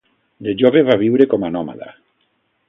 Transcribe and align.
De 0.47 0.55
jove 0.61 0.81
va 0.87 0.95
viure 1.03 1.27
com 1.35 1.47
a 1.49 1.53
nòmada. 1.57 1.93